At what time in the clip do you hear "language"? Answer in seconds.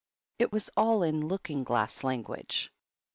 2.03-2.73